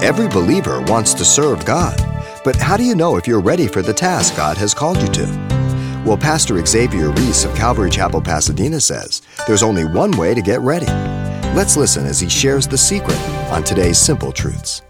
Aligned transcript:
Every 0.00 0.28
believer 0.28 0.80
wants 0.82 1.12
to 1.14 1.24
serve 1.24 1.64
God. 1.64 1.96
But 2.44 2.54
how 2.54 2.76
do 2.76 2.84
you 2.84 2.94
know 2.94 3.16
if 3.16 3.26
you're 3.26 3.40
ready 3.40 3.66
for 3.66 3.82
the 3.82 3.92
task 3.92 4.36
God 4.36 4.56
has 4.56 4.72
called 4.72 5.02
you 5.02 5.08
to? 5.08 6.02
Well, 6.06 6.16
Pastor 6.16 6.64
Xavier 6.64 7.10
Reese 7.10 7.44
of 7.44 7.52
Calvary 7.56 7.90
Chapel, 7.90 8.20
Pasadena 8.20 8.80
says 8.80 9.22
there's 9.48 9.64
only 9.64 9.84
one 9.84 10.12
way 10.12 10.34
to 10.34 10.40
get 10.40 10.60
ready. 10.60 10.86
Let's 11.56 11.76
listen 11.76 12.06
as 12.06 12.20
he 12.20 12.28
shares 12.28 12.68
the 12.68 12.78
secret 12.78 13.18
on 13.50 13.64
today's 13.64 13.98
Simple 13.98 14.30
Truths. 14.30 14.82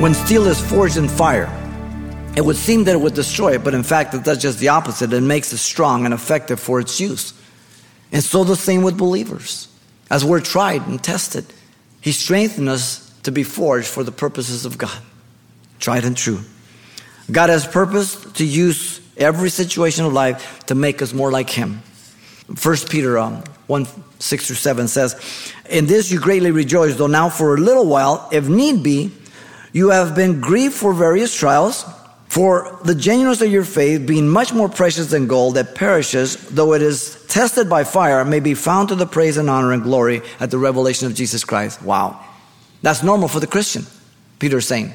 When 0.00 0.14
steel 0.14 0.46
is 0.46 0.58
forged 0.58 0.96
in 0.96 1.08
fire, 1.08 1.52
it 2.34 2.46
would 2.46 2.56
seem 2.56 2.84
that 2.84 2.92
it 2.92 3.00
would 3.00 3.12
destroy 3.12 3.52
it, 3.56 3.62
but 3.62 3.74
in 3.74 3.82
fact, 3.82 4.14
it 4.14 4.24
does 4.24 4.40
just 4.40 4.58
the 4.58 4.68
opposite. 4.68 5.12
It 5.12 5.20
makes 5.20 5.52
it 5.52 5.58
strong 5.58 6.06
and 6.06 6.14
effective 6.14 6.58
for 6.58 6.80
its 6.80 6.98
use. 6.98 7.34
And 8.10 8.24
so 8.24 8.42
the 8.42 8.56
same 8.56 8.82
with 8.82 8.96
believers. 8.96 9.68
As 10.10 10.24
we're 10.24 10.40
tried 10.40 10.86
and 10.86 11.02
tested, 11.02 11.46
He 12.00 12.12
strengthened 12.12 12.68
us 12.68 13.10
to 13.22 13.32
be 13.32 13.42
forged 13.42 13.86
for 13.86 14.04
the 14.04 14.12
purposes 14.12 14.64
of 14.64 14.78
God. 14.78 14.98
Tried 15.78 16.04
and 16.04 16.16
true. 16.16 16.40
God 17.30 17.48
has 17.48 17.66
purposed 17.66 18.36
to 18.36 18.44
use 18.44 19.00
every 19.16 19.50
situation 19.50 20.04
of 20.04 20.12
life 20.12 20.64
to 20.66 20.74
make 20.74 21.00
us 21.00 21.12
more 21.12 21.30
like 21.30 21.50
Him. 21.50 21.82
First 22.54 22.90
Peter 22.90 23.18
um, 23.18 23.42
1 23.66 23.86
6 24.18 24.46
through 24.46 24.56
7 24.56 24.88
says, 24.88 25.18
In 25.68 25.86
this 25.86 26.10
you 26.10 26.20
greatly 26.20 26.50
rejoice, 26.50 26.96
though 26.96 27.06
now 27.06 27.28
for 27.28 27.54
a 27.54 27.58
little 27.58 27.86
while, 27.86 28.28
if 28.32 28.48
need 28.48 28.82
be, 28.82 29.10
you 29.72 29.90
have 29.90 30.14
been 30.14 30.40
grieved 30.40 30.74
for 30.74 30.92
various 30.92 31.34
trials 31.34 31.84
for 32.34 32.80
the 32.82 32.96
genuineness 32.96 33.42
of 33.42 33.52
your 33.52 33.62
faith, 33.62 34.08
being 34.08 34.28
much 34.28 34.52
more 34.52 34.68
precious 34.68 35.08
than 35.08 35.28
gold 35.28 35.54
that 35.54 35.76
perishes, 35.76 36.34
though 36.48 36.72
it 36.72 36.82
is 36.82 37.24
tested 37.28 37.70
by 37.70 37.84
fire, 37.84 38.24
may 38.24 38.40
be 38.40 38.54
found 38.54 38.88
to 38.88 38.96
the 38.96 39.06
praise 39.06 39.36
and 39.36 39.48
honor 39.48 39.70
and 39.70 39.84
glory 39.84 40.20
at 40.40 40.50
the 40.50 40.58
revelation 40.58 41.06
of 41.06 41.14
Jesus 41.14 41.44
Christ. 41.44 41.80
Wow. 41.80 42.18
That's 42.82 43.04
normal 43.04 43.28
for 43.28 43.38
the 43.38 43.46
Christian, 43.46 43.86
Peter 44.40 44.58
is 44.58 44.66
saying. 44.66 44.92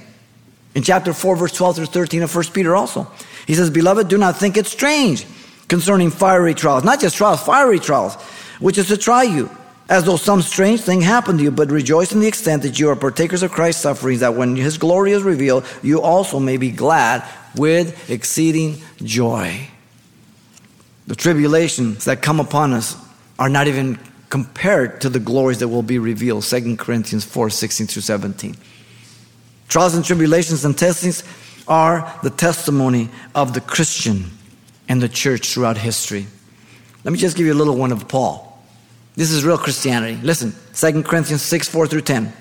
In 0.76 0.84
chapter 0.84 1.14
4, 1.14 1.38
verse 1.38 1.54
12 1.54 1.78
through 1.78 1.86
13 1.86 2.24
of 2.24 2.36
1 2.36 2.44
Peter 2.48 2.76
also. 2.76 3.10
He 3.48 3.56
says, 3.56 3.70
Beloved, 3.70 4.10
do 4.10 4.18
not 4.18 4.36
think 4.36 4.58
it 4.58 4.68
strange 4.68 5.26
concerning 5.70 6.10
fiery 6.10 6.54
trials. 6.54 6.84
Not 6.84 7.00
just 7.00 7.16
trials, 7.16 7.42
fiery 7.42 7.80
trials, 7.80 8.16
which 8.60 8.78
is 8.78 8.90
to 8.90 8.98
try 8.98 9.24
you 9.24 9.50
as 9.90 10.04
though 10.04 10.16
some 10.16 10.44
strange 10.44 10.82
thing 10.82 11.02
happened 11.02 11.40
to 11.40 11.44
you, 11.44 11.52
but 11.52 11.72
rejoice 11.72 12.14
in 12.14 12.20
the 12.20 12.28
extent 12.28 12.62
that 12.62 12.80
you 12.80 12.90
are 12.90 12.96
partakers 12.96 13.42
of 13.42 13.52
Christ's 13.52 13.82
sufferings, 13.82 14.20
that 14.20 14.36
when 14.36 14.56
his 14.56 14.78
glory 14.78 15.12
is 15.12 15.24
revealed, 15.24 15.66
you 15.82 16.00
also 16.00 16.40
may 16.40 16.58
be 16.58 16.70
glad 16.70 17.28
with 17.56 18.10
exceeding 18.10 18.78
joy. 18.98 19.68
The 21.08 21.16
tribulations 21.16 22.06
that 22.06 22.22
come 22.22 22.40
upon 22.40 22.72
us 22.74 22.96
are 23.40 23.50
not 23.50 23.68
even 23.68 23.98
compared 24.30 25.02
to 25.02 25.10
the 25.10 25.20
glories 25.20 25.58
that 25.58 25.70
will 25.70 25.82
be 25.82 25.98
revealed. 25.98 26.44
2 26.44 26.78
Corinthians 26.78 27.26
4 27.26 27.50
16 27.50 27.88
through 27.88 28.04
17. 28.04 28.56
Trials 29.70 29.96
and 29.96 30.06
tribulations 30.06 30.66
and 30.66 30.78
testings 30.78 31.24
are 31.68 32.14
the 32.22 32.30
testimony 32.30 33.10
of 33.34 33.54
the 33.56 33.62
Christian 33.62 34.26
and 34.88 35.02
the 35.02 35.10
church 35.10 35.52
throughout 35.52 35.78
history. 35.78 36.28
Let 37.04 37.12
me 37.12 37.18
just 37.18 37.36
give 37.36 37.48
you 37.48 37.54
a 37.54 37.56
little 37.56 37.76
one 37.76 37.92
of 37.92 38.08
Paul. 38.08 38.49
This 39.20 39.32
is 39.32 39.44
real 39.44 39.58
Christianity. 39.58 40.18
Listen, 40.24 40.56
2 40.76 41.04
Corinthians 41.04 41.42
6 41.42 41.68
4 41.68 41.88
through 41.88 42.04
10. 42.04 42.32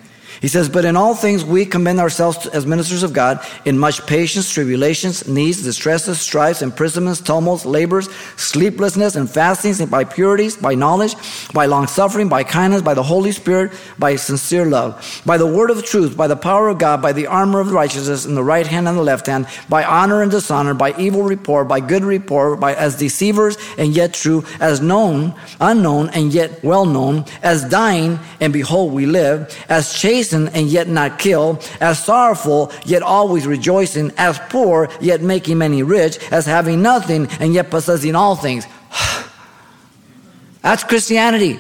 He 0.41 0.49
says, 0.49 0.69
But 0.69 0.85
in 0.85 0.97
all 0.97 1.15
things 1.15 1.45
we 1.45 1.65
commend 1.65 1.99
ourselves 2.01 2.47
as 2.47 2.67
ministers 2.67 3.03
of 3.03 3.13
God 3.13 3.45
in 3.65 3.79
much 3.79 4.07
patience, 4.07 4.53
tribulations, 4.53 5.27
needs, 5.27 5.63
distresses, 5.63 6.21
strifes, 6.21 6.63
imprisonments, 6.63 7.21
tumults, 7.21 7.65
labors, 7.65 8.09
sleeplessness, 8.37 9.17
and 9.17 9.29
fastings, 9.29 9.81
and 9.81 9.91
by 9.91 10.05
purities, 10.05 10.57
by 10.57 10.75
knowledge, 10.75 11.15
by 11.53 11.67
long 11.67 11.87
suffering, 11.87 12.29
by 12.29 12.45
kindness, 12.45 12.83
by 12.83 12.95
the 12.95 13.03
Holy 13.03 13.33
Spirit, 13.33 13.73
by 13.99 14.17
sincere 14.17 14.65
love, 14.65 15.23
by 15.27 15.37
the 15.37 15.47
word 15.47 15.71
of 15.71 15.85
truth, 15.85 16.17
by 16.17 16.27
the 16.27 16.37
power 16.37 16.69
of 16.69 16.79
God, 16.79 17.03
by 17.03 17.13
the 17.13 17.27
armor 17.27 17.61
of 17.61 17.73
righteousness 17.73 18.25
in 18.25 18.35
the 18.35 18.45
right 18.45 18.67
hand 18.67 18.87
and 18.87 18.97
the 18.97 19.03
left 19.03 19.27
hand, 19.27 19.47
by 19.69 19.85
honor 19.85 20.23
and 20.23 20.31
dishonor, 20.31 20.75
by 20.75 20.95
evil 20.99 21.23
report, 21.23 21.67
by 21.67 21.81
good 21.81 22.05
report, 22.05 22.61
by 22.61 22.75
as 22.75 22.97
deceivers 22.97 23.57
and 23.77 23.95
yet 23.95 24.15
true, 24.15 24.45
as 24.61 24.81
known, 24.81 25.35
unknown, 25.61 26.11
and 26.11 26.33
yet 26.33 26.63
well 26.63 26.87
known, 26.87 27.25
as 27.43 27.65
dying, 27.69 28.19
and 28.41 28.53
behold 28.53 28.93
we 28.93 29.07
live, 29.07 29.53
as 29.69 29.93
chaste 29.93 30.18
chasten 30.19 30.49
and 30.49 30.69
yet 30.69 30.89
not 30.89 31.19
kill, 31.19 31.61
as 31.81 32.03
sorrowful 32.05 32.73
yet 32.85 33.03
always 33.03 33.47
rejoicing, 33.47 34.13
as 34.17 34.39
poor 34.49 34.89
yet 35.01 35.21
making 35.21 35.59
many 35.59 35.83
rich, 35.83 36.19
as 36.33 36.47
having 36.47 36.83
nothing 36.83 37.29
and 37.41 37.55
yet 37.55 37.71
possessing 37.71 38.15
all 38.15 38.35
things. 38.35 38.67
That's 40.63 40.85
Christianity. 40.85 41.59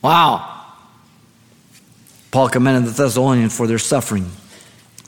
Wow. 0.00 0.48
Paul 2.30 2.48
commended 2.48 2.90
the 2.92 3.02
Thessalonians 3.02 3.56
for 3.56 3.66
their 3.66 3.78
suffering. 3.78 4.30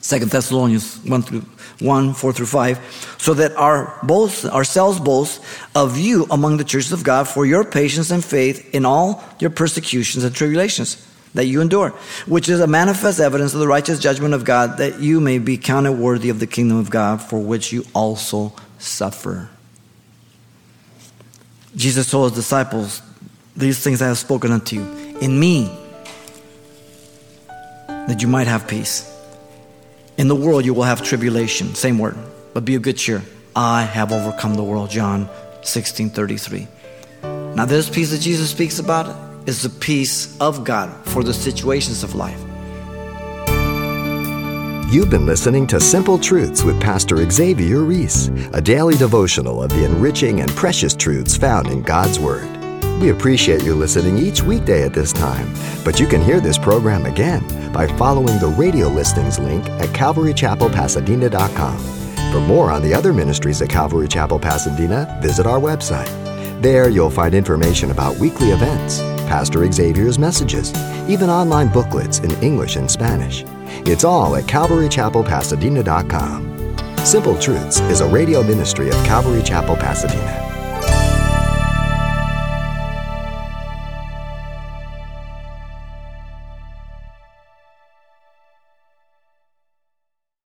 Second 0.00 0.30
Thessalonians 0.30 1.02
1 1.04 1.22
through 1.22 1.40
1, 1.80 2.12
4 2.12 2.32
through 2.32 2.46
5, 2.46 3.16
so 3.18 3.34
that 3.34 3.56
our 3.56 3.98
both 4.02 4.44
ourselves 4.44 5.00
boast 5.00 5.40
of 5.74 5.96
you 5.96 6.26
among 6.30 6.58
the 6.58 6.64
churches 6.64 6.92
of 6.92 7.02
God 7.02 7.26
for 7.26 7.46
your 7.46 7.64
patience 7.64 8.10
and 8.10 8.22
faith 8.22 8.74
in 8.74 8.84
all 8.84 9.24
your 9.40 9.50
persecutions 9.50 10.22
and 10.22 10.34
tribulations 10.34 11.02
that 11.34 11.46
you 11.46 11.60
endure, 11.60 11.90
which 12.26 12.48
is 12.48 12.60
a 12.60 12.66
manifest 12.66 13.20
evidence 13.20 13.54
of 13.54 13.60
the 13.60 13.66
righteous 13.68 13.98
judgment 13.98 14.34
of 14.34 14.44
God, 14.44 14.78
that 14.78 15.00
you 15.00 15.20
may 15.20 15.38
be 15.38 15.58
counted 15.58 15.92
worthy 15.92 16.30
of 16.30 16.38
the 16.40 16.46
kingdom 16.46 16.78
of 16.78 16.90
God, 16.90 17.20
for 17.20 17.38
which 17.38 17.72
you 17.72 17.84
also 17.92 18.52
suffer. 18.78 19.48
Jesus 21.76 22.08
told 22.10 22.30
his 22.30 22.38
disciples, 22.38 23.02
These 23.56 23.80
things 23.80 24.00
I 24.00 24.06
have 24.06 24.18
spoken 24.18 24.52
unto 24.52 24.76
you, 24.76 25.16
in 25.20 25.38
me, 25.38 25.76
that 27.88 28.22
you 28.22 28.28
might 28.28 28.46
have 28.46 28.68
peace. 28.68 29.10
In 30.16 30.28
the 30.28 30.36
world 30.36 30.64
you 30.64 30.72
will 30.72 30.84
have 30.84 31.02
tribulation, 31.02 31.74
same 31.74 31.98
word, 31.98 32.16
but 32.52 32.64
be 32.64 32.76
of 32.76 32.82
good 32.82 32.96
cheer. 32.96 33.22
I 33.56 33.82
have 33.82 34.12
overcome 34.12 34.54
the 34.54 34.62
world, 34.62 34.90
John 34.90 35.28
16 35.62 36.10
33. 36.10 36.68
Now, 37.22 37.64
this 37.64 37.88
peace 37.88 38.10
that 38.10 38.20
Jesus 38.20 38.50
speaks 38.50 38.78
about 38.78 39.23
is 39.46 39.62
the 39.62 39.68
peace 39.68 40.38
of 40.40 40.64
God 40.64 40.90
for 41.06 41.22
the 41.22 41.34
situations 41.34 42.02
of 42.02 42.14
life. 42.14 42.40
You've 44.92 45.10
been 45.10 45.26
listening 45.26 45.66
to 45.68 45.80
Simple 45.80 46.18
Truths 46.18 46.62
with 46.62 46.80
Pastor 46.80 47.28
Xavier 47.28 47.80
Reese, 47.80 48.28
a 48.52 48.60
daily 48.60 48.96
devotional 48.96 49.62
of 49.62 49.70
the 49.70 49.84
enriching 49.84 50.40
and 50.40 50.50
precious 50.52 50.94
truths 50.94 51.36
found 51.36 51.66
in 51.66 51.82
God's 51.82 52.20
Word. 52.20 52.48
We 53.00 53.10
appreciate 53.10 53.64
you 53.64 53.74
listening 53.74 54.18
each 54.18 54.42
weekday 54.42 54.84
at 54.84 54.94
this 54.94 55.12
time, 55.12 55.52
but 55.84 55.98
you 55.98 56.06
can 56.06 56.22
hear 56.22 56.38
this 56.40 56.58
program 56.58 57.06
again 57.06 57.42
by 57.72 57.88
following 57.96 58.38
the 58.38 58.54
radio 58.56 58.86
listings 58.86 59.40
link 59.40 59.68
at 59.68 59.88
calvarychapelpasadena.com. 59.88 61.78
For 62.32 62.40
more 62.40 62.70
on 62.70 62.82
the 62.82 62.94
other 62.94 63.12
ministries 63.12 63.60
at 63.62 63.68
Calvary 63.68 64.06
Chapel 64.06 64.38
Pasadena, 64.38 65.18
visit 65.20 65.44
our 65.46 65.58
website. 65.58 66.10
There 66.62 66.88
you'll 66.88 67.10
find 67.10 67.34
information 67.34 67.90
about 67.90 68.16
weekly 68.18 68.50
events 68.50 69.00
Pastor 69.26 69.70
Xavier's 69.70 70.18
messages, 70.18 70.72
even 71.08 71.30
online 71.30 71.68
booklets 71.68 72.18
in 72.20 72.30
English 72.42 72.76
and 72.76 72.90
Spanish. 72.90 73.44
It's 73.86 74.04
all 74.04 74.36
at 74.36 74.44
CalvaryChapelPasadena.com. 74.44 76.54
Simple 77.04 77.38
Truths 77.38 77.80
is 77.80 78.00
a 78.00 78.08
radio 78.08 78.42
ministry 78.42 78.88
of 78.88 78.94
Calvary 79.04 79.42
Chapel, 79.42 79.76
Pasadena. 79.76 80.53